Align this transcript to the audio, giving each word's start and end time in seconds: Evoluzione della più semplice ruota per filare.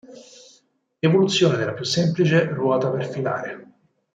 Evoluzione 0.99 1.57
della 1.57 1.73
più 1.75 1.85
semplice 1.85 2.45
ruota 2.45 2.89
per 2.89 3.07
filare. 3.07 3.71